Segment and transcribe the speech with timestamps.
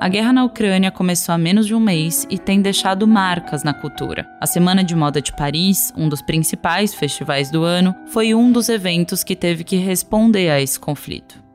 [0.00, 3.74] A guerra na Ucrânia começou há menos de um mês e tem deixado marcas na
[3.74, 4.24] cultura.
[4.40, 8.68] A Semana de Moda de Paris, um dos principais festivais do ano, foi um dos
[8.68, 11.47] eventos que teve que responder a esse conflito.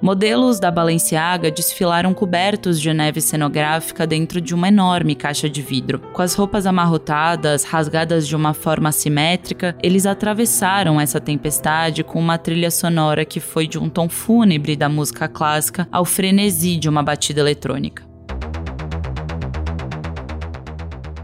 [0.00, 5.98] Modelos da Balenciaga desfilaram cobertos de neve cenográfica dentro de uma enorme caixa de vidro.
[6.12, 12.38] Com as roupas amarrotadas, rasgadas de uma forma assimétrica, eles atravessaram essa tempestade com uma
[12.38, 17.02] trilha sonora que foi de um tom fúnebre da música clássica ao frenesi de uma
[17.02, 18.05] batida eletrônica.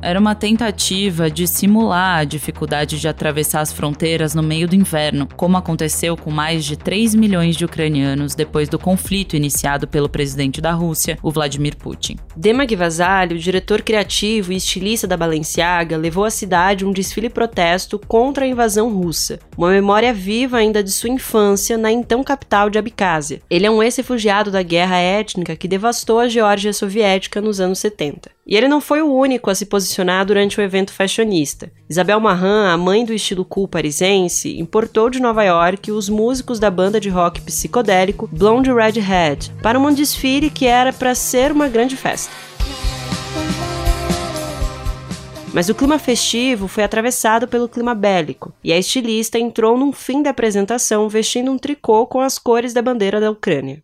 [0.04, 5.28] Era uma tentativa de simular a dificuldade de atravessar as fronteiras no meio do inverno,
[5.36, 10.60] como aconteceu com mais de 3 milhões de ucranianos depois do conflito iniciado pelo presidente
[10.60, 12.16] da Rússia, o Vladimir Putin.
[12.36, 17.96] Demag Vasalli, o diretor criativo e estilista da Balenciaga, levou à cidade um desfile protesto
[17.96, 22.76] contra a invasão russa, uma memória viva ainda de sua infância na então capital de
[22.76, 23.40] Abkhazia.
[23.48, 28.32] Ele é um ex-refugiado da guerra étnica que devastou a Geórgia soviética nos anos 70.
[28.46, 31.70] E ele não foi o único a se posicionar durante o evento fashionista.
[31.88, 36.70] Isabel Marran, a mãe do estilo cool parisense, importou de Nova York os músicos da
[36.70, 41.96] banda de rock psicodélico Blonde Redhead para um desfile que era para ser uma grande
[41.96, 42.32] festa.
[45.54, 50.22] Mas o clima festivo foi atravessado pelo clima bélico, e a estilista entrou num fim
[50.22, 53.82] da apresentação vestindo um tricô com as cores da bandeira da Ucrânia.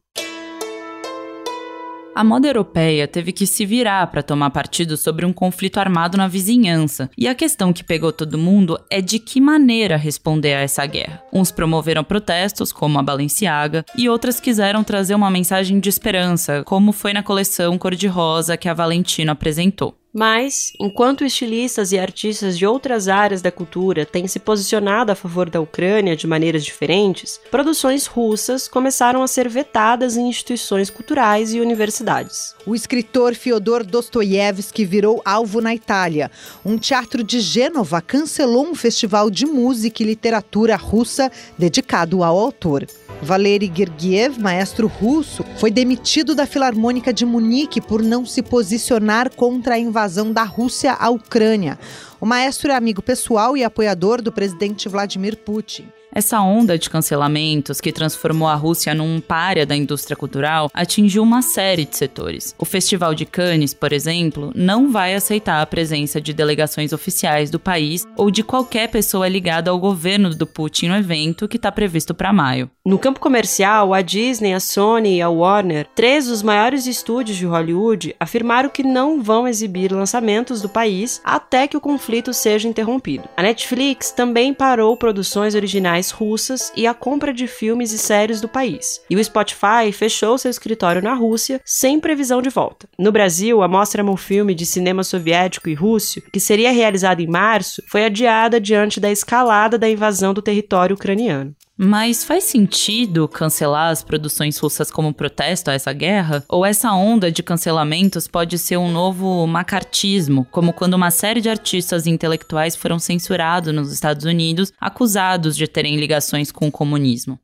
[2.19, 6.27] A moda europeia teve que se virar para tomar partido sobre um conflito armado na
[6.27, 10.85] vizinhança, e a questão que pegou todo mundo é de que maneira responder a essa
[10.85, 11.23] guerra.
[11.33, 16.91] Uns promoveram protestos, como a Balenciaga, e outras quiseram trazer uma mensagem de esperança, como
[16.91, 19.97] foi na coleção cor-de-rosa que a Valentino apresentou.
[20.13, 25.51] Mas, enquanto estilistas e artistas de outras áreas da cultura têm se posicionado a favor
[25.51, 31.61] da Ucrânia de maneiras diferentes, produções russas começaram a ser vetadas em instituições culturais e
[31.61, 32.55] universidades.
[32.67, 36.31] O escritor Fyodor Dostoiévski virou alvo na Itália.
[36.65, 42.87] Um teatro de Gênova cancelou um festival de música e literatura russa dedicado ao autor.
[43.21, 49.75] Valery Gergiev, maestro russo, foi demitido da Filarmônica de Munique por não se posicionar contra
[49.75, 51.79] a invasão da Rússia à Ucrânia.
[52.21, 55.87] O maestro é amigo pessoal e apoiador do presidente Vladimir Putin.
[56.13, 61.43] Essa onda de cancelamentos que transformou a Rússia num párea da indústria cultural atingiu uma
[61.43, 62.55] série de setores.
[62.59, 67.61] O Festival de Cannes, por exemplo, não vai aceitar a presença de delegações oficiais do
[67.61, 72.15] país ou de qualquer pessoa ligada ao governo do Putin no evento que está previsto
[72.15, 72.71] para maio.
[72.85, 77.45] No campo comercial, a Disney, a Sony e a Warner, três dos maiores estúdios de
[77.45, 83.29] Hollywood, afirmaram que não vão exibir lançamentos do país até que o conflito seja interrompido.
[83.37, 88.49] A Netflix também parou produções originais russas e a compra de filmes e séries do
[88.49, 89.01] país.
[89.09, 92.89] E o Spotify fechou seu escritório na Rússia sem previsão de volta.
[92.99, 97.83] No Brasil, a Mostra Filme de Cinema Soviético e Rússio, que seria realizada em março,
[97.89, 101.55] foi adiada diante da escalada da invasão do território ucraniano.
[101.81, 106.45] Mas faz sentido cancelar as produções russas como protesto a essa guerra?
[106.49, 111.49] Ou essa onda de cancelamentos pode ser um novo macartismo, como quando uma série de
[111.49, 117.39] artistas intelectuais foram censurados nos Estados Unidos, acusados de terem ligações com o comunismo?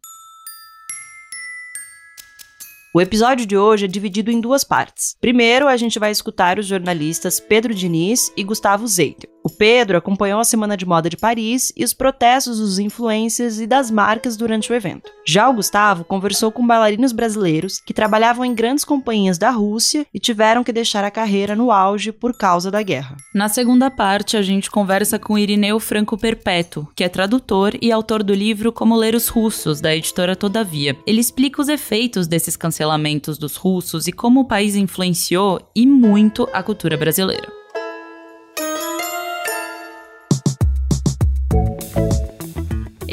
[2.93, 5.17] O episódio de hoje é dividido em duas partes.
[5.21, 9.34] Primeiro, a gente vai escutar os jornalistas Pedro Diniz e Gustavo Zeitel.
[9.47, 13.67] O Pedro acompanhou a Semana de Moda de Paris e os protestos dos influencers e
[13.67, 15.11] das marcas durante o evento.
[15.27, 20.19] Já o Gustavo conversou com bailarinos brasileiros que trabalhavam em grandes companhias da Rússia e
[20.19, 23.19] tiveram que deixar a carreira no auge por causa da guerra.
[23.35, 28.23] Na segunda parte, a gente conversa com Irineu Franco Perpétuo, que é tradutor e autor
[28.23, 30.97] do livro Como Ler os Russos, da editora Todavia.
[31.07, 36.49] Ele explica os efeitos desses cancelamentos dos russos e como o país influenciou e muito
[36.51, 37.64] a cultura brasileira.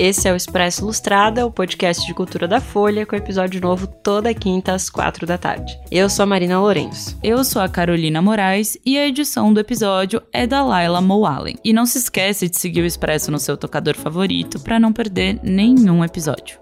[0.03, 4.33] Esse é o Expresso Ilustrada, o podcast de cultura da Folha, com episódio novo toda
[4.33, 5.79] quinta às quatro da tarde.
[5.91, 7.15] Eu sou a Marina Lourenço.
[7.21, 11.55] Eu sou a Carolina Moraes e a edição do episódio é da Laila Moalen.
[11.63, 15.39] E não se esquece de seguir o Expresso no seu tocador favorito para não perder
[15.43, 16.59] nenhum episódio.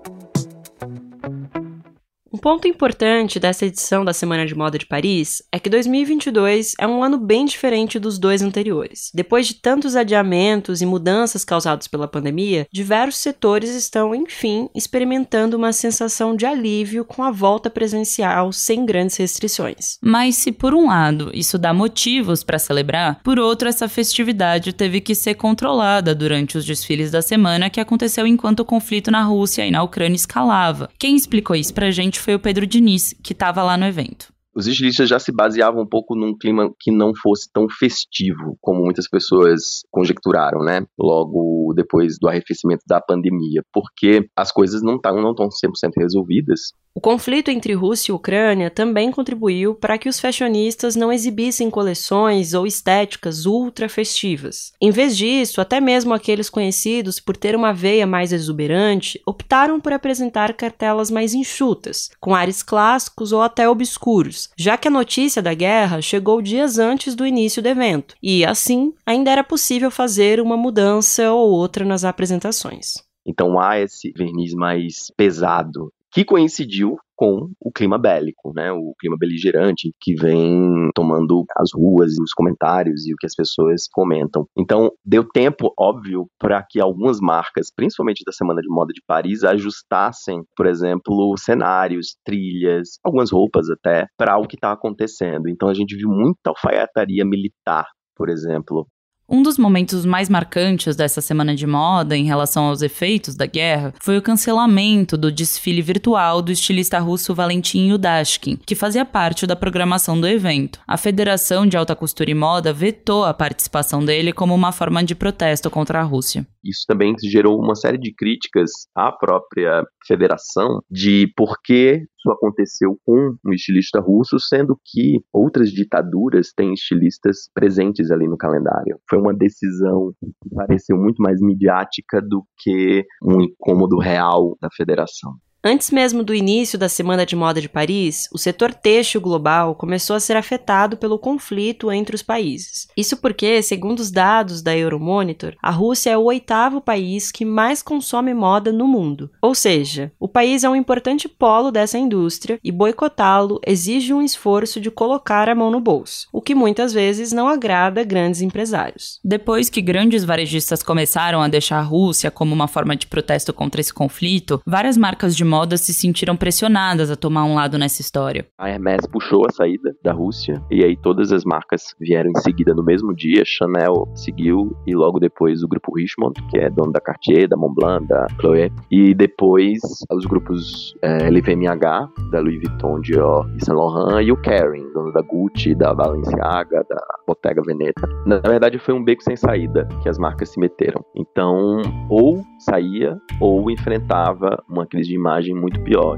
[2.31, 6.85] Um ponto importante dessa edição da Semana de Moda de Paris é que 2022 é
[6.85, 9.09] um ano bem diferente dos dois anteriores.
[9.15, 15.73] Depois de tantos adiamentos e mudanças causados pela pandemia, diversos setores estão, enfim, experimentando uma
[15.73, 19.97] sensação de alívio com a volta presencial sem grandes restrições.
[19.99, 25.01] Mas se por um lado isso dá motivos para celebrar, por outro essa festividade teve
[25.01, 29.65] que ser controlada durante os desfiles da semana que aconteceu enquanto o conflito na Rússia
[29.65, 30.91] e na Ucrânia escalava.
[30.99, 34.67] Quem explicou isso pra gente foi o Pedro Diniz, que estava lá no evento os
[34.67, 39.07] estilistas já se baseavam um pouco num clima que não fosse tão festivo, como muitas
[39.07, 40.85] pessoas conjecturaram, né?
[40.99, 45.49] Logo depois do arrefecimento da pandemia, porque as coisas não estão não 100%
[45.97, 46.73] resolvidas.
[46.93, 52.53] O conflito entre Rússia e Ucrânia também contribuiu para que os fashionistas não exibissem coleções
[52.53, 54.73] ou estéticas ultra festivas.
[54.81, 59.93] Em vez disso, até mesmo aqueles conhecidos por ter uma veia mais exuberante optaram por
[59.93, 65.53] apresentar cartelas mais enxutas, com ares clássicos ou até obscuros, já que a notícia da
[65.53, 70.57] guerra chegou dias antes do início do evento, e assim ainda era possível fazer uma
[70.57, 72.95] mudança ou outra nas apresentações.
[73.25, 79.17] Então há esse verniz mais pesado que coincidiu com o clima bélico, né, o clima
[79.19, 84.47] beligerante que vem tomando as ruas e os comentários e o que as pessoas comentam.
[84.57, 89.43] Então, deu tempo, óbvio, para que algumas marcas, principalmente da Semana de Moda de Paris,
[89.43, 95.49] ajustassem, por exemplo, cenários, trilhas, algumas roupas até, para o que está acontecendo.
[95.49, 97.85] Então, a gente viu muita alfaiataria militar
[98.19, 98.85] por exemplo,
[99.29, 103.93] um dos momentos mais marcantes dessa semana de moda em relação aos efeitos da guerra
[104.01, 109.55] foi o cancelamento do desfile virtual do estilista russo Valentin Yudashkin, que fazia parte da
[109.55, 110.79] programação do evento.
[110.87, 115.13] A Federação de Alta Costura e Moda vetou a participação dele como uma forma de
[115.13, 116.45] protesto contra a Rússia.
[116.63, 122.97] Isso também gerou uma série de críticas à própria federação de por que isso aconteceu
[123.05, 128.99] com um estilista russo, sendo que outras ditaduras têm estilistas presentes ali no calendário.
[129.09, 135.33] Foi uma decisão que pareceu muito mais midiática do que um incômodo real da federação.
[135.61, 140.15] Antes mesmo do início da Semana de Moda de Paris, o setor têxtil global começou
[140.15, 142.87] a ser afetado pelo conflito entre os países.
[142.95, 147.83] Isso porque, segundo os dados da Euromonitor, a Rússia é o oitavo país que mais
[147.83, 149.29] consome moda no mundo.
[149.41, 154.79] Ou seja, o país é um importante polo dessa indústria e boicotá-lo exige um esforço
[154.79, 159.19] de colocar a mão no bolso, o que muitas vezes não agrada grandes empresários.
[159.25, 163.81] Depois que grandes varejistas começaram a deixar a Rússia como uma forma de protesto contra
[163.81, 168.45] esse conflito, várias marcas de moda se sentiram pressionadas a tomar um lado nessa história.
[168.57, 172.73] A Hermès puxou a saída da Rússia e aí todas as marcas vieram em seguida
[172.73, 173.43] no mesmo dia.
[173.43, 178.07] Chanel seguiu e logo depois o grupo Richemont, que é dono da Cartier, da Montblanc,
[178.07, 179.79] da Chloé, e depois
[180.11, 185.11] os grupos é, LVMH, da Louis Vuitton, Dior e Saint Laurent e o Kering, dono
[185.11, 188.07] da Gucci, da Balenciaga, da Bottega Veneta.
[188.25, 191.03] Na verdade foi um beco sem saída que as marcas se meteram.
[191.15, 196.17] Então, ou saía ou enfrentava uma crise de imagem imagem muito pior.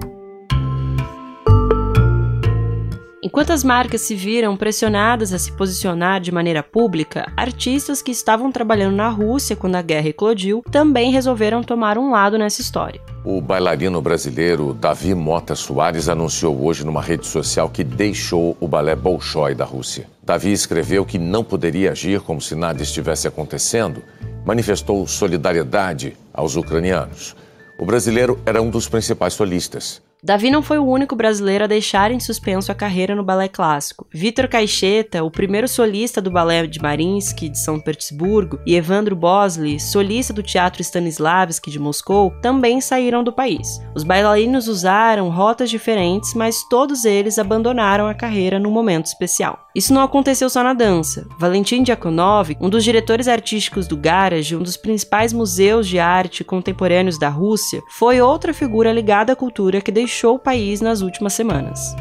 [3.23, 8.51] Enquanto as marcas se viram pressionadas a se posicionar de maneira pública, artistas que estavam
[8.51, 12.99] trabalhando na Rússia quando a guerra eclodiu também resolveram tomar um lado nessa história.
[13.23, 18.95] O bailarino brasileiro Davi Mota Soares anunciou hoje numa rede social que deixou o balé
[18.95, 20.07] Bolshoi da Rússia.
[20.23, 24.03] Davi escreveu que não poderia agir como se nada estivesse acontecendo,
[24.43, 27.35] manifestou solidariedade aos ucranianos.
[27.81, 30.03] O brasileiro era um dos principais solistas.
[30.23, 34.05] Davi não foi o único brasileiro a deixar em suspenso a carreira no balé clássico.
[34.13, 39.79] Vitor Caixeta, o primeiro solista do balé de Marinsky de São Petersburgo, e Evandro Bosley,
[39.79, 43.81] solista do Teatro Stanislavski de Moscou, também saíram do país.
[43.95, 49.65] Os bailarinos usaram rotas diferentes, mas todos eles abandonaram a carreira num momento especial.
[49.73, 51.25] Isso não aconteceu só na dança.
[51.39, 57.17] Valentin Diakonov, um dos diretores artísticos do Garage, um dos principais museus de arte contemporâneos
[57.17, 61.31] da Rússia, foi outra figura ligada à cultura que deixou deixou o país nas últimas
[61.31, 61.95] semanas.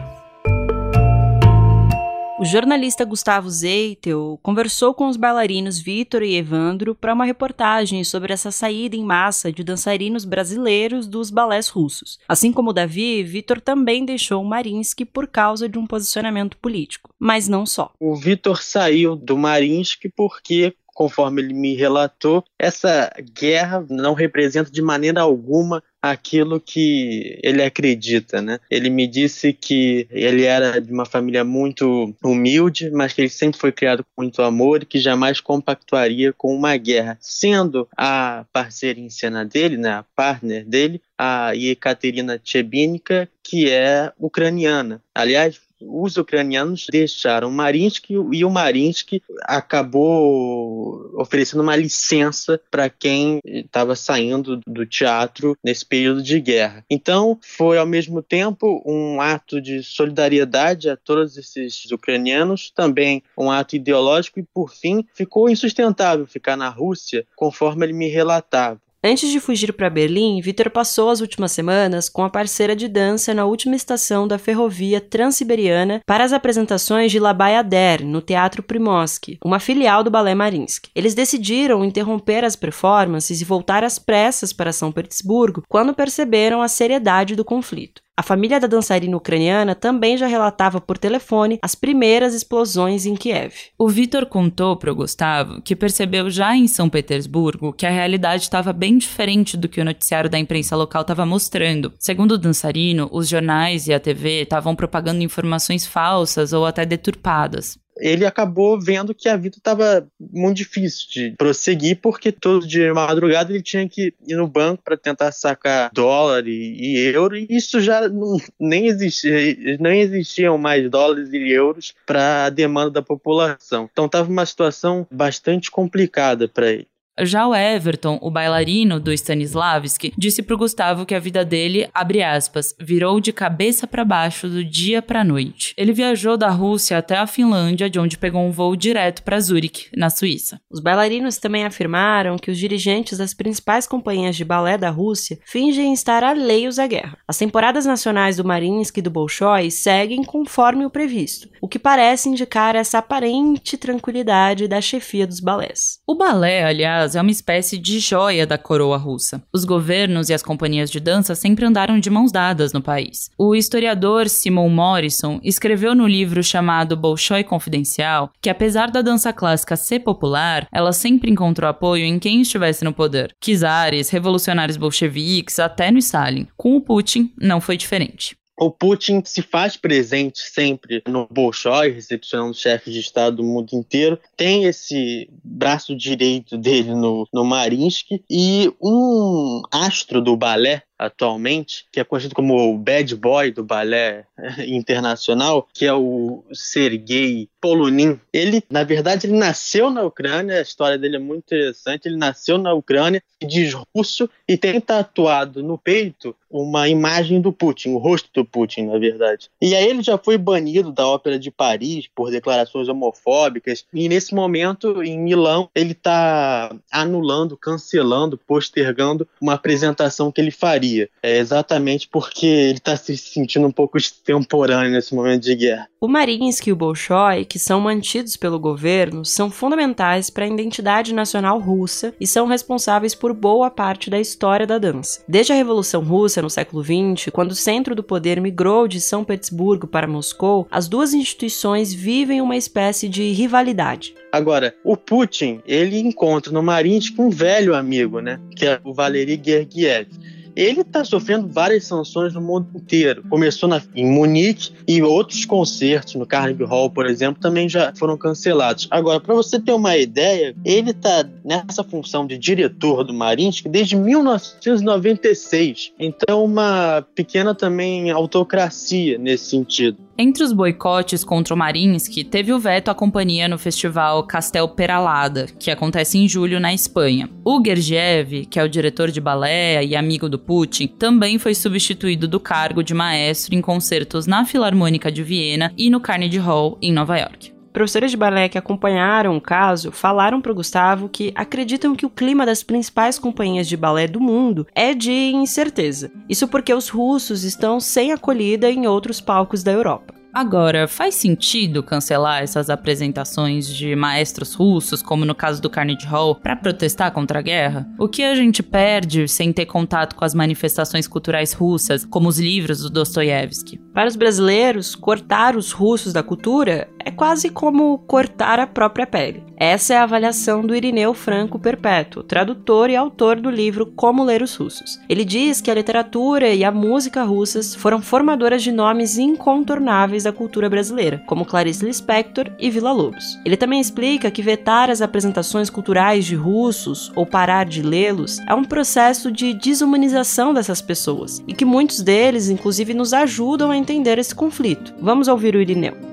[2.40, 8.32] O jornalista Gustavo Zeitel conversou com os bailarinos Vitor e Evandro para uma reportagem sobre
[8.32, 12.18] essa saída em massa de dançarinos brasileiros dos balés russos.
[12.26, 17.46] Assim como Davi, Vitor também deixou o Marinsky por causa de um posicionamento político, mas
[17.46, 17.92] não só.
[18.00, 24.82] O Vitor saiu do Marinsky porque conforme ele me relatou, essa guerra não representa de
[24.82, 28.58] maneira alguma aquilo que ele acredita, né?
[28.70, 33.60] Ele me disse que ele era de uma família muito humilde, mas que ele sempre
[33.60, 37.18] foi criado com muito amor e que jamais compactuaria com uma guerra.
[37.20, 44.12] Sendo a parceira em cena dele, né, a partner dele, a Yekaterina Tchebinika, que é
[44.18, 45.02] ucraniana.
[45.14, 53.94] Aliás, os ucranianos deixaram Marinsky e o Marinsky acabou oferecendo uma licença para quem estava
[53.96, 56.84] saindo do teatro nesse período de guerra.
[56.90, 63.50] Então, foi ao mesmo tempo um ato de solidariedade a todos esses ucranianos, também um
[63.50, 69.30] ato ideológico e, por fim, ficou insustentável ficar na Rússia, conforme ele me relatava Antes
[69.30, 73.46] de fugir para Berlim, Vitor passou as últimas semanas com a parceira de dança na
[73.46, 79.58] última estação da ferrovia Transiberiana para as apresentações de La Bayadère, no Teatro Primorsky, uma
[79.58, 80.90] filial do Balé Marinsky.
[80.94, 86.68] Eles decidiram interromper as performances e voltar às pressas para São Petersburgo quando perceberam a
[86.68, 88.02] seriedade do conflito.
[88.20, 93.54] A família da dançarina ucraniana também já relatava por telefone as primeiras explosões em Kiev.
[93.78, 98.42] O Vitor contou para o Gustavo que percebeu já em São Petersburgo que a realidade
[98.42, 101.94] estava bem diferente do que o noticiário da imprensa local estava mostrando.
[101.98, 107.78] Segundo o dançarino, os jornais e a TV estavam propagando informações falsas ou até deturpadas
[108.00, 112.92] ele acabou vendo que a vida estava muito difícil de prosseguir, porque todo dia de
[112.92, 117.46] madrugada ele tinha que ir no banco para tentar sacar dólar e, e, euro, e
[117.50, 123.02] isso já não, nem existia, nem existiam mais dólares e euros para a demanda da
[123.02, 123.88] população.
[123.90, 126.89] Então estava uma situação bastante complicada para ele.
[127.22, 132.22] Já o Everton, o bailarino do Stanislavski, disse pro Gustavo que a vida dele, abre
[132.22, 135.74] aspas, virou de cabeça para baixo do dia para noite.
[135.76, 139.88] Ele viajou da Rússia até a Finlândia, de onde pegou um voo direto para Zurique,
[139.96, 140.60] na Suíça.
[140.70, 145.92] Os bailarinos também afirmaram que os dirigentes das principais companhias de balé da Rússia fingem
[145.92, 147.18] estar alheios à guerra.
[147.26, 152.28] As temporadas nacionais do Mariinsky e do Bolshoi seguem conforme o previsto, o que parece
[152.28, 156.00] indicar essa aparente tranquilidade da chefia dos balés.
[156.06, 159.42] O balé, aliás, é uma espécie de joia da coroa russa.
[159.52, 163.30] Os governos e as companhias de dança sempre andaram de mãos dadas no país.
[163.38, 169.76] O historiador Simon Morrison escreveu no livro chamado Bolshoi Confidencial que, apesar da dança clássica
[169.76, 173.34] ser popular, ela sempre encontrou apoio em quem estivesse no poder.
[173.40, 176.46] Czares, revolucionários bolcheviques, até no Stalin.
[176.56, 182.52] Com o Putin, não foi diferente o Putin se faz presente sempre no Bolshoi, recepcionando
[182.52, 184.20] chefes de Estado do mundo inteiro.
[184.36, 191.98] Tem esse braço direito dele no, no Marinsky e um astro do balé atualmente, que
[191.98, 194.26] é conhecido como o bad boy do balé
[194.68, 198.20] internacional, que é o Sergei Polunin.
[198.30, 202.06] Ele, na verdade, ele nasceu na Ucrânia, a história dele é muito interessante.
[202.06, 207.90] Ele nasceu na Ucrânia, diz russo e tem tatuado no peito uma imagem do Putin,
[207.90, 209.48] o rosto do Putin, na verdade.
[209.62, 213.86] E aí ele já foi banido da Ópera de Paris por declarações homofóbicas.
[213.94, 220.89] E nesse momento, em Milão, ele está anulando, cancelando, postergando uma apresentação que ele faria.
[221.22, 225.88] É exatamente porque ele está se sentindo um pouco extemporâneo nesse momento de guerra.
[226.00, 231.12] O Mariinsky e o Bolshoi, que são mantidos pelo governo, são fundamentais para a identidade
[231.12, 235.22] nacional russa e são responsáveis por boa parte da história da dança.
[235.28, 239.24] Desde a Revolução Russa, no século XX, quando o centro do poder migrou de São
[239.24, 244.14] Petersburgo para Moscou, as duas instituições vivem uma espécie de rivalidade.
[244.32, 249.40] Agora, o Putin, ele encontra no Mariinsky um velho amigo, né, que é o Valery
[249.44, 250.08] Gergiev
[250.54, 253.24] ele está sofrendo várias sanções no mundo inteiro.
[253.28, 258.16] Começou na, em Munique e outros concertos no Carnegie Hall, por exemplo, também já foram
[258.16, 258.88] cancelados.
[258.90, 263.96] Agora, para você ter uma ideia, ele está nessa função de diretor do Marinsky desde
[263.96, 265.92] 1996.
[265.98, 269.98] Então, uma pequena também autocracia nesse sentido.
[270.18, 275.46] Entre os boicotes contra o Marinsky, teve o veto à companhia no festival Castel Peralada,
[275.58, 277.28] que acontece em julho na Espanha.
[277.44, 282.28] O Gergiev, que é o diretor de balé e amigo do Putin, também foi substituído
[282.28, 286.92] do cargo de maestro em concertos na Filarmônica de Viena e no Carnegie Hall, em
[286.92, 287.59] Nova York.
[287.72, 292.44] Professores de balé que acompanharam o caso falaram para Gustavo que acreditam que o clima
[292.44, 296.10] das principais companhias de balé do mundo é de incerteza.
[296.28, 300.20] Isso porque os russos estão sem acolhida em outros palcos da Europa.
[300.32, 306.36] Agora, faz sentido cancelar essas apresentações de maestros russos, como no caso do Carnegie Hall,
[306.36, 307.88] para protestar contra a guerra?
[307.98, 312.38] O que a gente perde sem ter contato com as manifestações culturais russas, como os
[312.38, 313.80] livros do Dostoiévski?
[313.92, 319.42] Para os brasileiros, cortar os russos da cultura é quase como cortar a própria pele.
[319.56, 324.42] Essa é a avaliação do Irineu Franco Perpétuo, tradutor e autor do livro Como Ler
[324.42, 324.98] os Russos.
[325.08, 330.32] Ele diz que a literatura e a música russas foram formadoras de nomes incontornáveis da
[330.32, 333.38] cultura brasileira, como Clarice Lispector e Vila Lobos.
[333.44, 338.54] Ele também explica que vetar as apresentações culturais de russos ou parar de lê-los é
[338.54, 344.18] um processo de desumanização dessas pessoas e que muitos deles, inclusive, nos ajudam a entender
[344.18, 344.94] esse conflito.
[345.00, 346.10] Vamos ouvir o Irineu.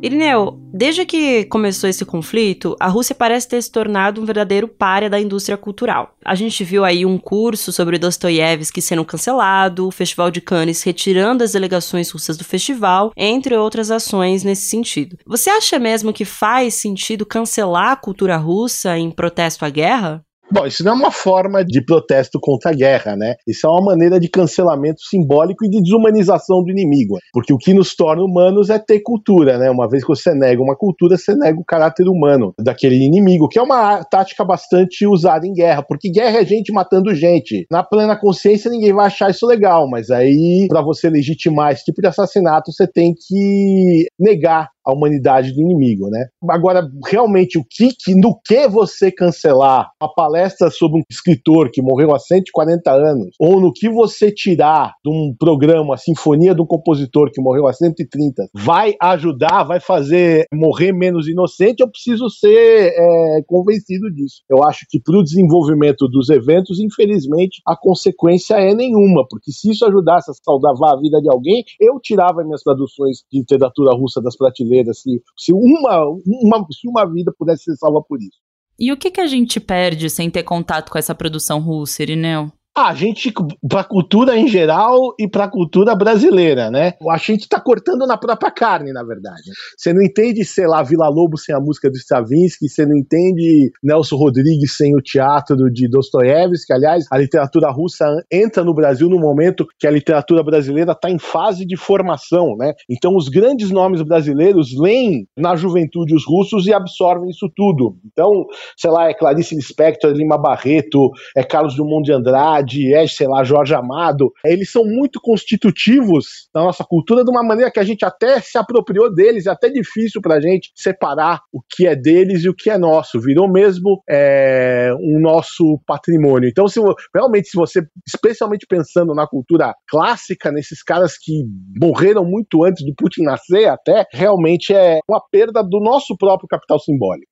[0.00, 5.08] Irineu, Desde que começou esse conflito, a Rússia parece ter se tornado um verdadeiro párea
[5.08, 6.14] da indústria cultural.
[6.24, 11.42] A gente viu aí um curso sobre Dostoiévski sendo cancelado, o Festival de Cannes retirando
[11.42, 15.16] as delegações russas do festival, entre outras ações nesse sentido.
[15.26, 20.22] Você acha mesmo que faz sentido cancelar a cultura russa em protesto à guerra?
[20.50, 23.34] Bom, isso não é uma forma de protesto contra a guerra, né?
[23.46, 27.18] Isso é uma maneira de cancelamento simbólico e de desumanização do inimigo.
[27.34, 29.70] Porque o que nos torna humanos é ter cultura, né?
[29.70, 33.58] Uma vez que você nega uma cultura, você nega o caráter humano daquele inimigo, que
[33.58, 37.66] é uma tática bastante usada em guerra, porque guerra é gente matando gente.
[37.70, 42.00] Na plena consciência, ninguém vai achar isso legal, mas aí, para você legitimar esse tipo
[42.00, 46.28] de assassinato, você tem que negar a humanidade do inimigo, né?
[46.48, 52.14] Agora, realmente, o que, no que você cancelar a palestra sobre um escritor que morreu
[52.14, 56.66] há 140 anos, ou no que você tirar de um programa, a sinfonia de um
[56.66, 62.94] compositor que morreu há 130, vai ajudar, vai fazer morrer menos inocente, eu preciso ser
[62.96, 64.42] é, convencido disso.
[64.48, 69.70] Eu acho que para o desenvolvimento dos eventos, infelizmente, a consequência é nenhuma, porque se
[69.70, 74.22] isso ajudasse a salvar a vida de alguém, eu tirava minhas traduções de literatura russa
[74.22, 78.38] das prateleiras se, se, uma, uma, se uma vida pudesse ser salva por isso.
[78.78, 82.52] E o que, que a gente perde sem ter contato com essa produção russa, Irineu?
[82.86, 83.32] A gente,
[83.68, 86.92] para a cultura em geral e para a cultura brasileira, né?
[87.10, 89.50] A gente está cortando na própria carne, na verdade.
[89.76, 93.70] Você não entende, sei lá, Vila Lobo sem a música do Stravinsky, você não entende
[93.82, 96.72] Nelson Rodrigues sem o teatro de Dostoiévski.
[96.72, 101.18] Aliás, a literatura russa entra no Brasil no momento que a literatura brasileira está em
[101.18, 102.74] fase de formação, né?
[102.88, 107.96] Então, os grandes nomes brasileiros leem na juventude os russos e absorvem isso tudo.
[108.06, 113.26] Então, sei lá, é Clarice Lispector, Lima Barreto, é Carlos Drummond de Andrade, Dias, sei
[113.26, 117.84] lá, Jorge Amado, eles são muito constitutivos da nossa cultura de uma maneira que a
[117.84, 122.44] gente até se apropriou deles, é até difícil pra gente separar o que é deles
[122.44, 126.48] e o que é nosso, virou mesmo é, um nosso patrimônio.
[126.48, 126.80] Então, se,
[127.14, 131.44] realmente, se você, especialmente pensando na cultura clássica, nesses caras que
[131.80, 136.78] morreram muito antes do Putin nascer até, realmente é uma perda do nosso próprio capital
[136.78, 137.27] simbólico.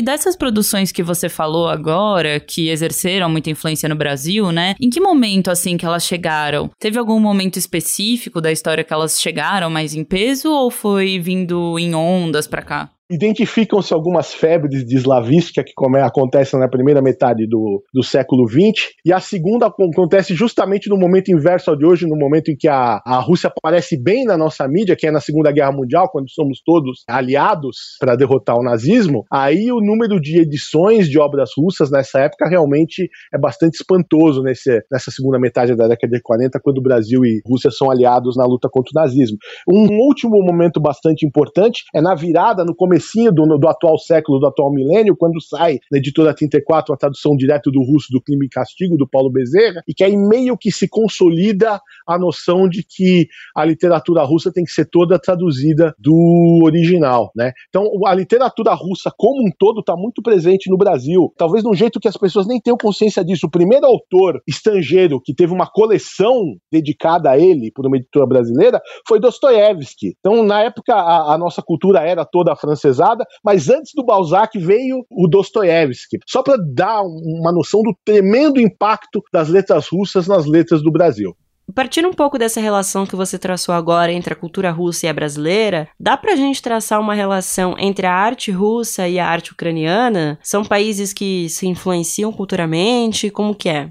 [0.00, 4.74] E dessas produções que você falou agora, que exerceram muita influência no Brasil, né?
[4.80, 6.70] Em que momento, assim, que elas chegaram?
[6.78, 11.78] Teve algum momento específico da história que elas chegaram mais em peso ou foi vindo
[11.78, 12.90] em ondas para cá?
[13.10, 19.12] Identificam-se algumas febres de slavística que acontecem na primeira metade do, do século XX, e
[19.12, 23.02] a segunda acontece justamente no momento inverso ao de hoje, no momento em que a,
[23.04, 26.62] a Rússia aparece bem na nossa mídia, que é na Segunda Guerra Mundial, quando somos
[26.64, 29.24] todos aliados para derrotar o nazismo.
[29.28, 34.84] Aí o número de edições de obras russas nessa época realmente é bastante espantoso nesse,
[34.88, 38.44] nessa segunda metade da década de 40, quando o Brasil e Rússia são aliados na
[38.44, 39.36] luta contra o nazismo.
[39.68, 44.38] Um último momento bastante importante é na virada, no começo comecinho do, do atual século,
[44.38, 48.46] do atual milênio, quando sai na editora 34 a tradução direto do russo do Crime
[48.46, 52.84] e Castigo, do Paulo Bezerra, e que aí meio que se consolida a noção de
[52.84, 57.52] que a literatura russa tem que ser toda traduzida do original, né?
[57.68, 61.74] Então, a literatura russa como um todo está muito presente no Brasil, talvez de um
[61.74, 63.46] jeito que as pessoas nem tenham consciência disso.
[63.46, 68.80] O primeiro autor estrangeiro que teve uma coleção dedicada a ele por uma editora brasileira
[69.06, 70.16] foi Dostoiévski.
[70.18, 74.58] Então, na época, a, a nossa cultura era toda francesa francesada, mas antes do Balzac
[74.58, 80.46] veio o Dostoiévski, só para dar uma noção do tremendo impacto das letras russas nas
[80.46, 81.34] letras do Brasil.
[81.72, 85.14] Partindo um pouco dessa relação que você traçou agora entre a cultura russa e a
[85.14, 90.36] brasileira, dá pra gente traçar uma relação entre a arte russa e a arte ucraniana?
[90.42, 93.30] São países que se influenciam culturalmente?
[93.30, 93.90] Como que é?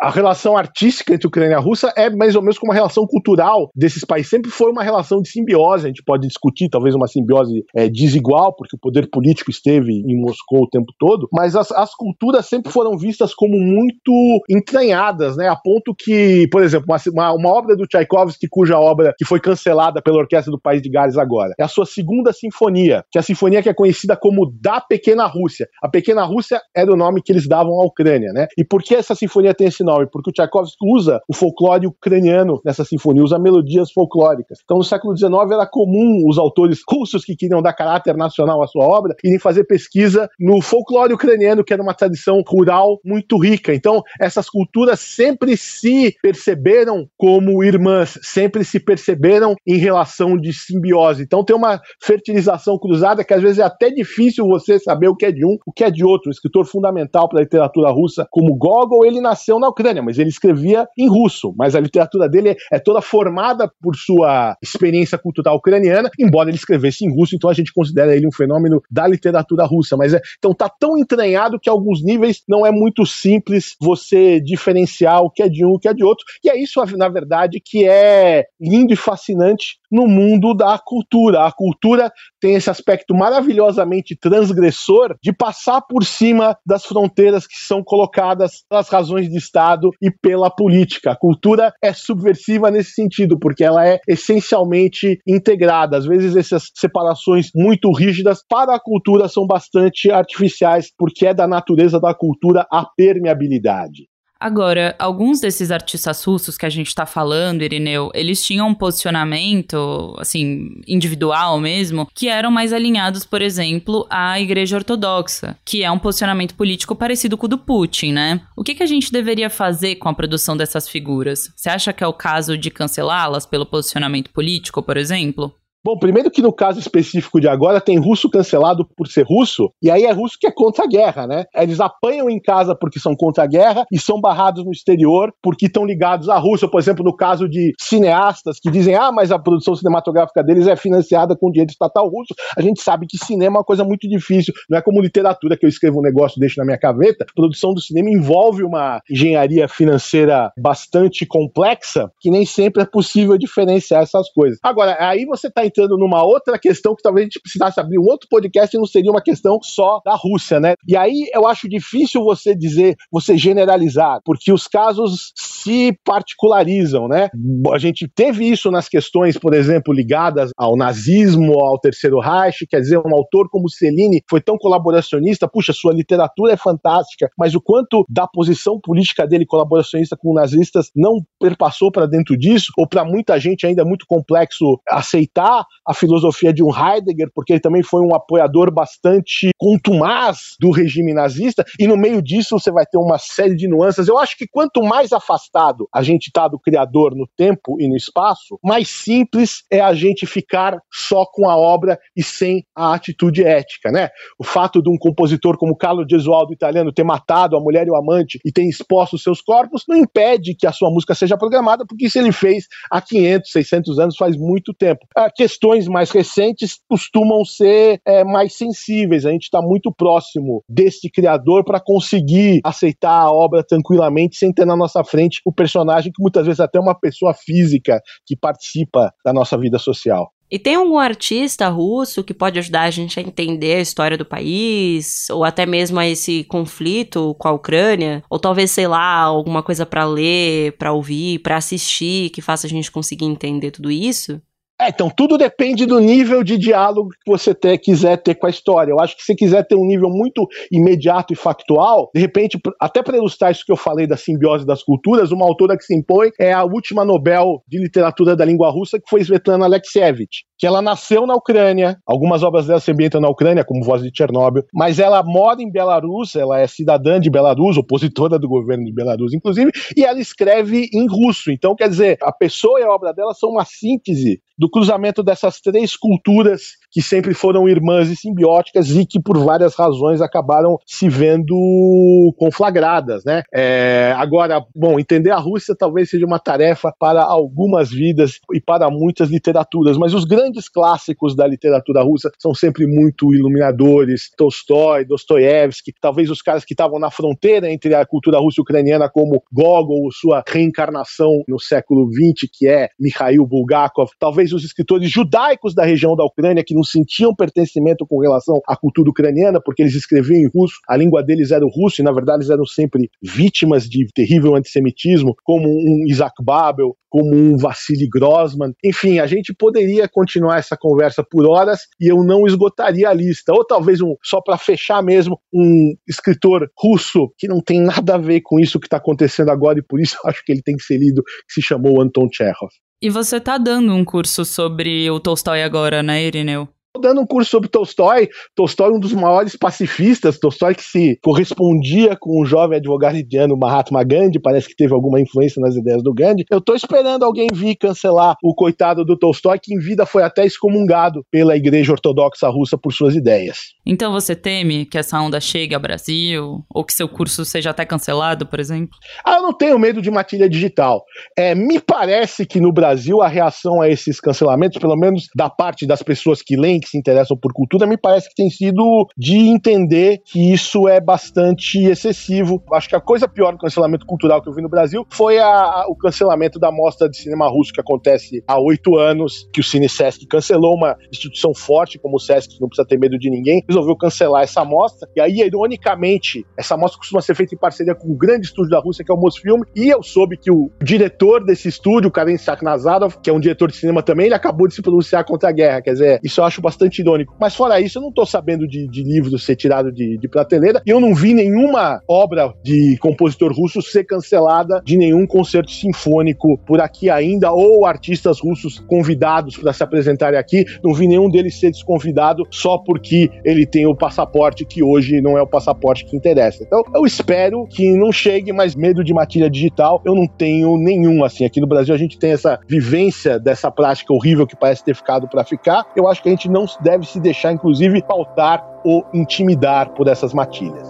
[0.00, 3.06] A relação artística entre Ucrânia e a Rússia é mais ou menos como uma relação
[3.06, 4.30] cultural desses países.
[4.30, 5.84] Sempre foi uma relação de simbiose.
[5.84, 10.20] A gente pode discutir, talvez, uma simbiose é, desigual, porque o poder político esteve em
[10.20, 14.12] Moscou o tempo todo, mas as, as culturas sempre foram vistas como muito
[14.48, 15.48] entranhadas, né?
[15.48, 20.00] A ponto que, por exemplo, uma, uma obra do Tchaikovsky, cuja obra que foi cancelada
[20.02, 23.22] pela Orquestra do País de Gales agora, é a sua segunda sinfonia, que é a
[23.22, 25.68] sinfonia que é conhecida como Da Pequena Rússia.
[25.82, 28.46] A Pequena Rússia era o nome que eles davam à Ucrânia, né?
[28.56, 32.60] E por que essa sinfonia tem esse nome, porque o Tchaikovsky usa o folclore ucraniano
[32.64, 34.58] nessa sinfonia, usa melodias folclóricas.
[34.62, 38.66] Então, no século XIX era comum os autores russos que queriam dar caráter nacional à
[38.66, 43.74] sua obra irem fazer pesquisa no folclore ucraniano, que era uma tradição rural muito rica.
[43.74, 51.22] Então, essas culturas sempre se perceberam como irmãs, sempre se perceberam em relação de simbiose.
[51.22, 55.26] Então, tem uma fertilização cruzada que às vezes é até difícil você saber o que
[55.26, 56.28] é de um, o que é de outro.
[56.28, 60.28] O escritor fundamental para a literatura russa, como Gogol, ele nasceu na Ucrânia, mas ele
[60.28, 61.54] escrevia em russo.
[61.56, 67.04] Mas a literatura dele é toda formada por sua experiência cultural ucraniana, embora ele escrevesse
[67.04, 69.96] em russo, então a gente considera ele um fenômeno da literatura russa.
[69.96, 74.40] Mas é, então tá tão entranhado que a alguns níveis não é muito simples você
[74.40, 76.24] diferenciar o que é de um e o que é de outro.
[76.44, 81.46] E é isso, na verdade, que é lindo e fascinante no mundo da cultura.
[81.46, 87.82] A cultura tem esse aspecto maravilhosamente transgressor de passar por cima das fronteiras que são
[87.84, 91.12] colocadas pelas razões de Estado e pela política.
[91.12, 95.96] A cultura é subversiva nesse sentido, porque ela é essencialmente integrada.
[95.96, 101.46] Às vezes, essas separações muito rígidas para a cultura são bastante artificiais, porque é da
[101.46, 104.11] natureza da cultura a permeabilidade.
[104.42, 110.16] Agora, alguns desses artistas russos que a gente está falando, Irineu, eles tinham um posicionamento,
[110.18, 115.98] assim, individual mesmo, que eram mais alinhados, por exemplo, à Igreja Ortodoxa, que é um
[115.98, 118.40] posicionamento político parecido com o do Putin, né?
[118.56, 121.48] O que, que a gente deveria fazer com a produção dessas figuras?
[121.54, 125.54] Você acha que é o caso de cancelá-las pelo posicionamento político, por exemplo?
[125.84, 129.90] Bom, primeiro que no caso específico de agora tem russo cancelado por ser russo, e
[129.90, 131.44] aí é russo que é contra a guerra, né?
[131.56, 135.66] Eles apanham em casa porque são contra a guerra e são barrados no exterior porque
[135.66, 136.68] estão ligados à Rússia.
[136.68, 140.76] Por exemplo, no caso de cineastas que dizem, ah, mas a produção cinematográfica deles é
[140.76, 142.32] financiada com dinheiro estatal russo.
[142.56, 145.66] A gente sabe que cinema é uma coisa muito difícil, não é como literatura que
[145.66, 147.26] eu escrevo um negócio e deixo na minha gaveta.
[147.28, 153.36] A produção do cinema envolve uma engenharia financeira bastante complexa que nem sempre é possível
[153.36, 154.60] diferenciar essas coisas.
[154.62, 158.04] Agora, aí você está entrando numa outra questão que talvez a gente precisasse abrir um
[158.04, 160.74] outro podcast e não seria uma questão só da Rússia, né?
[160.86, 167.28] E aí eu acho difícil você dizer, você generalizar, porque os casos se particularizam, né?
[167.72, 172.80] A gente teve isso nas questões, por exemplo, ligadas ao nazismo, ao Terceiro Reich, quer
[172.80, 177.60] dizer, um autor como Cellini foi tão colaboracionista, puxa, sua literatura é fantástica, mas o
[177.60, 183.04] quanto da posição política dele colaboracionista com nazistas não perpassou para dentro disso, ou para
[183.04, 187.82] muita gente ainda é muito complexo aceitar, a filosofia de um Heidegger, porque ele também
[187.82, 192.98] foi um apoiador bastante contumaz do regime nazista, e no meio disso você vai ter
[192.98, 194.08] uma série de nuances.
[194.08, 197.96] Eu acho que quanto mais afastado a gente está do Criador no tempo e no
[197.96, 203.44] espaço, mais simples é a gente ficar só com a obra e sem a atitude
[203.44, 204.08] ética, né?
[204.38, 207.96] O fato de um compositor como Carlo Gesualdo italiano ter matado a mulher e o
[207.96, 212.06] amante e ter exposto seus corpos não impede que a sua música seja programada, porque
[212.06, 215.06] isso ele fez há 500, 600 anos, faz muito tempo.
[215.16, 219.26] A questões mais recentes costumam ser é, mais sensíveis.
[219.26, 224.64] A gente está muito próximo desse criador para conseguir aceitar a obra tranquilamente, sem ter
[224.64, 229.32] na nossa frente o personagem que muitas vezes até uma pessoa física que participa da
[229.32, 230.30] nossa vida social.
[230.50, 234.24] E tem algum artista russo que pode ajudar a gente a entender a história do
[234.24, 239.62] país, ou até mesmo a esse conflito com a Ucrânia, ou talvez, sei lá, alguma
[239.62, 244.42] coisa para ler, para ouvir, para assistir, que faça a gente conseguir entender tudo isso?
[244.82, 248.50] É, então tudo depende do nível de diálogo que você ter, quiser ter com a
[248.50, 248.90] história.
[248.90, 253.00] Eu acho que se quiser ter um nível muito imediato e factual, de repente, até
[253.00, 256.32] para ilustrar isso que eu falei da simbiose das culturas, uma autora que se impõe
[256.36, 260.80] é a última Nobel de literatura da língua russa, que foi Svetlana Alexievich que ela
[260.80, 265.00] nasceu na Ucrânia, algumas obras dela se ambientam na Ucrânia, como Voz de Chernobyl, mas
[265.00, 269.72] ela mora em Belarus, ela é cidadã de Belarus, opositora do governo de Belarus, inclusive,
[269.96, 271.50] e ela escreve em russo.
[271.50, 275.60] Então, quer dizer, a pessoa e a obra dela são uma síntese do cruzamento dessas
[275.60, 281.08] três culturas que sempre foram irmãs e simbióticas e que por várias razões acabaram se
[281.08, 283.42] vendo conflagradas, né?
[283.52, 288.90] É, agora, bom, entender a Rússia talvez seja uma tarefa para algumas vidas e para
[288.90, 295.92] muitas literaturas, mas os grandes clássicos da literatura russa são sempre muito iluminadores, Tolstói, Dostoiévski,
[296.00, 300.10] talvez os caras que estavam na fronteira entre a cultura russa e ucraniana como Gogol,
[300.12, 306.16] sua reencarnação no século XX, que é Mikhail Bulgakov, talvez os escritores judaicos da região
[306.16, 310.48] da Ucrânia que não sentiam pertencimento com relação à cultura ucraniana, porque eles escreviam em
[310.48, 314.06] russo, a língua deles era o russo, e na verdade eles eram sempre vítimas de
[314.14, 318.72] terrível antissemitismo, como um Isaac Babel, como um Vassili Grossman.
[318.82, 323.52] Enfim, a gente poderia continuar essa conversa por horas e eu não esgotaria a lista.
[323.52, 328.18] Ou talvez um, só para fechar mesmo, um escritor russo que não tem nada a
[328.18, 330.76] ver com isso que está acontecendo agora e por isso eu acho que ele tem
[330.76, 332.70] que ser lido, que se chamou Anton Chekhov.
[333.00, 336.68] E você tá dando um curso sobre o Tolstói agora, né, Irineu?
[337.00, 342.40] Dando um curso sobre Tolstói, Tolstói um dos maiores pacifistas, Tolstói que se correspondia com
[342.40, 346.44] o jovem advogado indiano Mahatma Gandhi, parece que teve alguma influência nas ideias do Gandhi.
[346.50, 350.44] Eu tô esperando alguém vir cancelar o coitado do Tolstói, que em vida foi até
[350.44, 353.58] excomungado pela Igreja Ortodoxa Russa por suas ideias.
[353.86, 356.62] Então você teme que essa onda chegue ao Brasil?
[356.70, 358.96] Ou que seu curso seja até cancelado, por exemplo?
[359.24, 361.02] Ah, eu não tenho medo de matilha digital.
[361.36, 365.86] É, me parece que no Brasil a reação a esses cancelamentos, pelo menos da parte
[365.86, 369.36] das pessoas que leem, que se interessam por cultura, me parece que tem sido de
[369.36, 372.62] entender que isso é bastante excessivo.
[372.72, 375.46] Acho que a coisa pior do cancelamento cultural que eu vi no Brasil foi a,
[375.46, 379.64] a, o cancelamento da mostra de cinema russo que acontece há oito anos, que o
[379.64, 383.30] Cine Sesc cancelou uma instituição forte como o Sesc, que não precisa ter medo de
[383.30, 385.08] ninguém, resolveu cancelar essa mostra.
[385.14, 388.80] E aí, ironicamente, essa mostra costuma ser feita em parceria com um grande estúdio da
[388.80, 392.36] Rússia, que é o Mosfilm, e eu soube que o diretor desse estúdio, o Karen
[392.36, 395.52] Saknazarov, que é um diretor de cinema também, ele acabou de se pronunciar contra a
[395.52, 395.82] guerra.
[395.82, 397.34] Quer dizer, isso eu acho bastante irônico.
[397.40, 400.82] Mas fora isso, eu não tô sabendo de, de livros ser tirado de, de prateleira,
[400.86, 406.58] e eu não vi nenhuma obra de compositor russo ser cancelada de nenhum concerto sinfônico
[406.66, 410.64] por aqui ainda, ou artistas russos convidados para se apresentarem aqui.
[410.82, 415.36] Não vi nenhum deles ser desconvidado só porque ele tem o passaporte que hoje não
[415.36, 416.62] é o passaporte que interessa.
[416.62, 420.00] Então, eu espero que não chegue mais medo de matilha digital.
[420.04, 421.44] Eu não tenho nenhum assim.
[421.44, 425.28] Aqui no Brasil a gente tem essa vivência dessa prática horrível que parece ter ficado
[425.28, 425.84] para ficar.
[425.96, 430.32] Eu acho que a gente não deve se deixar, inclusive, pautar ou intimidar por essas
[430.32, 430.88] matilhas.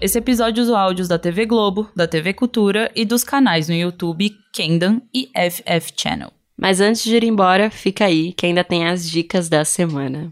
[0.00, 4.30] Esse episódio usou áudios da TV Globo, da TV Cultura e dos canais no YouTube
[4.50, 6.30] Kendam e FF Channel.
[6.58, 10.30] Mas antes de ir embora, fica aí que ainda tem as dicas da semana.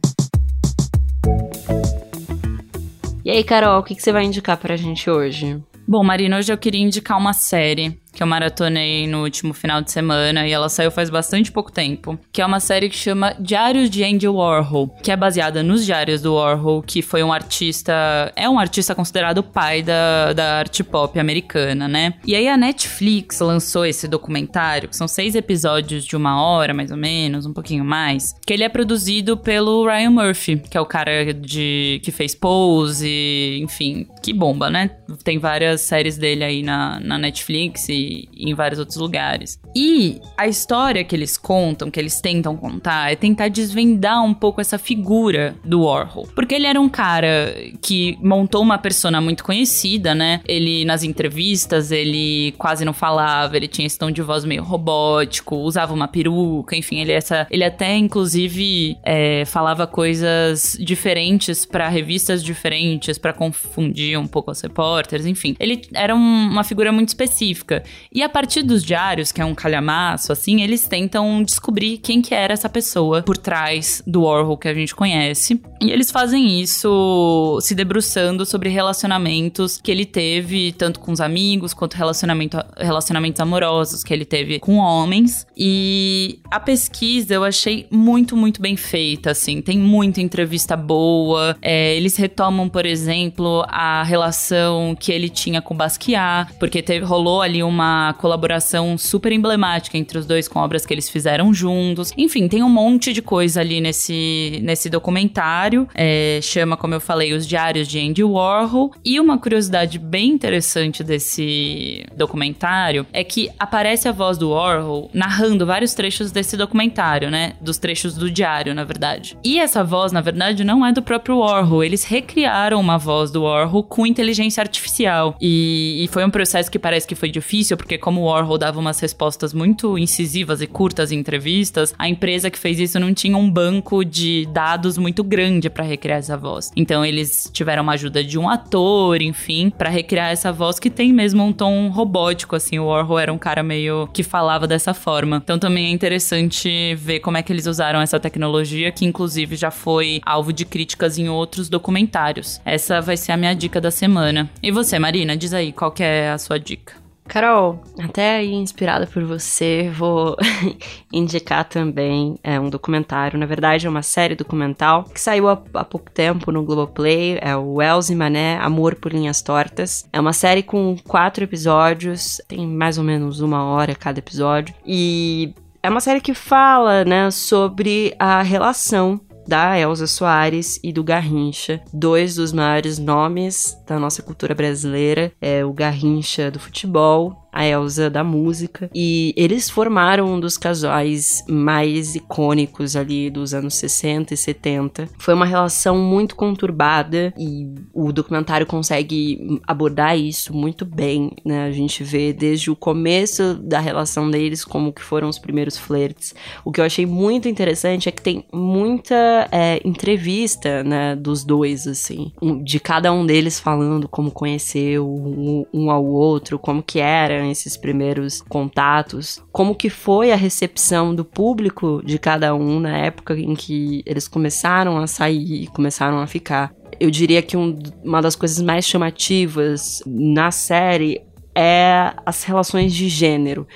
[3.22, 5.62] E aí, Carol, o que, que você vai indicar pra gente hoje?
[5.86, 9.90] Bom, Marina, hoje eu queria indicar uma série que eu maratonei no último final de
[9.90, 13.90] semana e ela saiu faz bastante pouco tempo, que é uma série que chama Diários
[13.90, 18.48] de Andy Warhol, que é baseada nos diários do Warhol, que foi um artista, é
[18.48, 22.14] um artista considerado o pai da, da arte pop americana, né?
[22.26, 26.90] E aí a Netflix lançou esse documentário, que são seis episódios de uma hora, mais
[26.90, 30.86] ou menos, um pouquinho mais, que ele é produzido pelo Ryan Murphy, que é o
[30.86, 34.90] cara de que fez Pose, enfim, que bomba, né?
[35.24, 37.97] Tem várias séries dele aí na, na Netflix e
[38.36, 39.58] em vários outros lugares.
[39.74, 44.60] E a história que eles contam, que eles tentam contar, é tentar desvendar um pouco
[44.60, 46.28] essa figura do Warhol.
[46.34, 50.40] Porque ele era um cara que montou uma persona muito conhecida, né?
[50.46, 55.56] Ele, nas entrevistas, ele quase não falava, ele tinha esse tom de voz meio robótico,
[55.56, 62.42] usava uma peruca, enfim, ele, essa, ele até, inclusive, é, falava coisas diferentes para revistas
[62.42, 65.56] diferentes, para confundir um pouco os repórteres, enfim.
[65.58, 67.82] Ele era um, uma figura muito específica.
[68.12, 72.34] E a partir dos diários, que é um calhamaço, assim, eles tentam descobrir quem que
[72.34, 75.60] era essa pessoa por trás do Warhol que a gente conhece.
[75.80, 81.72] E eles fazem isso se debruçando sobre relacionamentos que ele teve, tanto com os amigos,
[81.72, 85.46] quanto relacionamento, relacionamentos amorosos que ele teve com homens.
[85.56, 89.60] E a pesquisa eu achei muito, muito bem feita, assim.
[89.60, 91.56] Tem muita entrevista boa.
[91.62, 97.42] É, eles retomam, por exemplo, a relação que ele tinha com Basquiat, porque teve, rolou
[97.42, 97.77] ali uma
[98.18, 102.12] colaboração super emblemática entre os dois com obras que eles fizeram juntos.
[102.16, 105.88] Enfim, tem um monte de coisa ali nesse, nesse documentário.
[105.94, 108.92] É, chama, como eu falei, Os Diários de Andy Warhol.
[109.04, 115.66] E uma curiosidade bem interessante desse documentário é que aparece a voz do Warhol narrando
[115.66, 117.54] vários trechos desse documentário, né?
[117.60, 119.36] Dos trechos do diário, na verdade.
[119.44, 121.84] E essa voz, na verdade, não é do próprio Warhol.
[121.84, 125.36] Eles recriaram uma voz do Warhol com inteligência artificial.
[125.40, 128.78] E, e foi um processo que parece que foi difícil, porque como o Warhol dava
[128.78, 133.36] umas respostas muito incisivas e curtas em entrevistas, a empresa que fez isso não tinha
[133.36, 136.70] um banco de dados muito grande para recriar essa voz.
[136.76, 141.12] Então eles tiveram uma ajuda de um ator, enfim, para recriar essa voz que tem
[141.12, 142.78] mesmo um tom robótico, assim.
[142.78, 145.40] O Warhol era um cara meio que falava dessa forma.
[145.42, 149.70] Então também é interessante ver como é que eles usaram essa tecnologia, que inclusive já
[149.70, 152.60] foi alvo de críticas em outros documentários.
[152.64, 154.48] Essa vai ser a minha dica da semana.
[154.62, 157.07] E você, Marina, diz aí qual é a sua dica.
[157.28, 160.36] Carol, até aí inspirada por você, vou
[161.12, 163.38] indicar também é, um documentário.
[163.38, 167.38] Na verdade, é uma série documental que saiu há, há pouco tempo no Globoplay.
[167.40, 170.08] É o Wells e Mané, Amor por Linhas Tortas.
[170.12, 174.74] É uma série com quatro episódios, tem mais ou menos uma hora cada episódio.
[174.84, 181.02] E é uma série que fala, né, sobre a relação da Elza Soares e do
[181.02, 187.66] Garrincha, dois dos maiores nomes da nossa cultura brasileira, é o Garrincha do futebol a
[187.66, 188.90] Elsa da música.
[188.94, 195.08] E eles formaram um dos casais mais icônicos ali dos anos 60 e 70.
[195.18, 201.64] Foi uma relação muito conturbada e o documentário consegue abordar isso muito bem, né?
[201.64, 206.34] A gente vê desde o começo da relação deles como que foram os primeiros flertes.
[206.64, 211.86] O que eu achei muito interessante é que tem muita é, entrevista, né, dos dois,
[211.86, 212.32] assim,
[212.62, 217.00] de cada um deles falando como conheceu um, um ao outro, como que
[217.38, 222.96] eram esses primeiros contatos, como que foi a recepção do público de cada um na
[222.96, 226.72] época em que eles começaram a sair, começaram a ficar.
[227.00, 231.22] Eu diria que um, uma das coisas mais chamativas na série
[231.54, 233.66] é as relações de gênero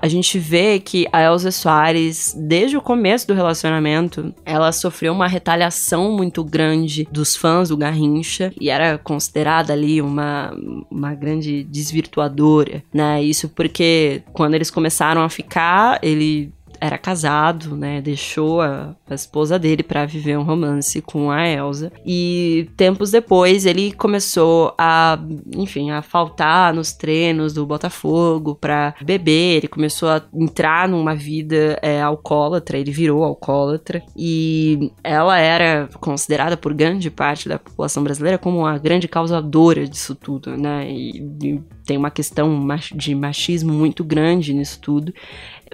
[0.00, 5.26] a gente vê que a Elza Soares, desde o começo do relacionamento, ela sofreu uma
[5.26, 10.52] retaliação muito grande dos fãs do Garrincha e era considerada ali uma,
[10.90, 13.22] uma grande desvirtuadora, né?
[13.22, 18.00] Isso porque quando eles começaram a ficar, ele era casado, né?
[18.00, 21.92] Deixou a, a esposa dele para viver um romance com a Elsa.
[22.04, 25.18] E tempos depois ele começou a,
[25.56, 29.58] enfim, a faltar nos treinos do Botafogo para beber.
[29.58, 32.78] Ele começou a entrar numa vida é, alcoólatra.
[32.78, 38.78] Ele virou alcoólatra e ela era considerada por grande parte da população brasileira como a
[38.78, 40.90] grande causadora disso tudo, né?
[40.90, 45.12] E, e tem uma questão de machismo muito grande nisso tudo.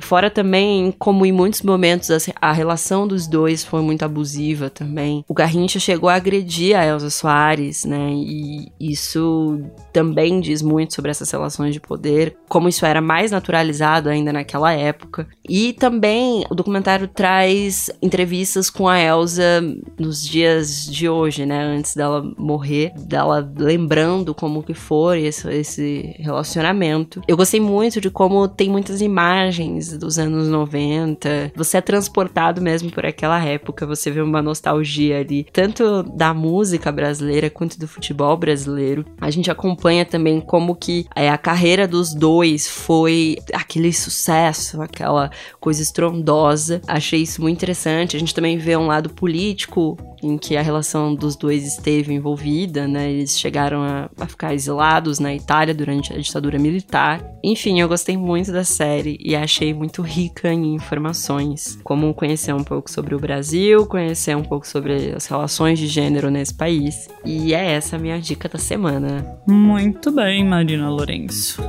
[0.01, 5.25] Fora também, como em muitos momentos a relação dos dois foi muito abusiva também.
[5.29, 8.13] O Garrincha chegou a agredir a Elsa Soares, né?
[8.13, 9.61] E isso
[9.93, 14.73] também diz muito sobre essas relações de poder, como isso era mais naturalizado ainda naquela
[14.73, 15.27] época.
[15.49, 19.63] E também o documentário traz entrevistas com a Elsa
[19.99, 21.63] nos dias de hoje, né?
[21.65, 27.21] Antes dela morrer, dela lembrando como que foi esse, esse relacionamento.
[27.29, 31.53] Eu gostei muito de como tem muitas imagens dos anos 90.
[31.55, 36.91] Você é transportado mesmo por aquela época, você vê uma nostalgia ali, tanto da música
[36.91, 39.05] brasileira quanto do futebol brasileiro.
[39.21, 45.31] A gente acompanha também como que é, a carreira dos dois foi aquele sucesso, aquela
[45.61, 46.81] coisa estrondosa.
[46.87, 48.17] Achei isso muito interessante.
[48.17, 52.89] A gente também vê um lado político em que a relação dos dois esteve envolvida,
[52.89, 53.11] né?
[53.11, 57.23] Eles chegaram a, a, ficar exilados na Itália durante a ditadura militar.
[57.43, 62.65] Enfim, eu gostei muito da série e achei muito rica em informações, como conhecer um
[62.65, 67.09] pouco sobre o Brasil, conhecer um pouco sobre as relações de gênero nesse país.
[67.25, 69.27] E é essa a minha dica da semana.
[69.47, 71.63] Muito bem, Marina Lourenço.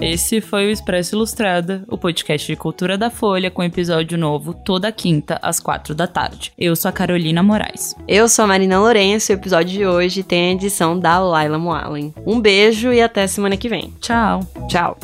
[0.00, 4.92] Esse foi o Expresso Ilustrada, o podcast de cultura da Folha, com episódio novo toda
[4.92, 6.52] quinta, às quatro da tarde.
[6.56, 7.94] Eu sou a Carolina Moraes.
[8.06, 11.58] Eu sou a Marina Lourenço e o episódio de hoje tem a edição da Laila
[11.58, 12.14] Moalen.
[12.26, 13.92] Um beijo e até semana que vem.
[14.00, 14.40] Tchau.
[14.68, 14.96] Tchau.